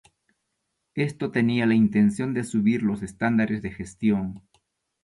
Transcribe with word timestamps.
Esto 0.95 1.29
tenía 1.29 1.67
la 1.67 1.75
intención 1.75 2.33
de 2.33 2.43
subir 2.43 2.81
los 2.81 3.03
estándares 3.03 3.61
de 3.61 3.69
gestión. 3.69 4.41